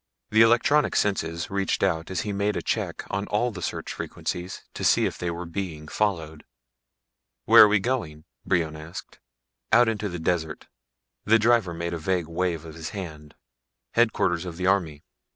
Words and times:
The 0.31 0.41
electronic 0.41 0.95
senses 0.95 1.51
reached 1.51 1.83
out 1.83 2.09
as 2.09 2.21
he 2.21 2.33
made 2.33 2.55
a 2.57 2.63
check 2.63 3.03
on 3.11 3.27
all 3.27 3.51
the 3.51 3.61
search 3.61 3.93
frequencies 3.93 4.63
to 4.73 4.83
see 4.83 5.05
if 5.05 5.19
they 5.19 5.29
were 5.29 5.45
being 5.45 5.87
followed. 5.87 6.43
"Where 7.45 7.65
are 7.65 7.67
we 7.67 7.79
going?" 7.79 8.25
Brion 8.43 8.75
asked. 8.75 9.19
"Out 9.71 9.87
into 9.87 10.09
the 10.09 10.17
desert." 10.17 10.65
The 11.25 11.37
driver 11.37 11.75
made 11.75 11.93
a 11.93 11.99
vague 11.99 12.27
wave 12.27 12.65
of 12.65 12.73
his 12.73 12.89
hand. 12.97 13.35
"Headquarters 13.91 14.43
of 14.43 14.57
the 14.57 14.65
army. 14.65 15.03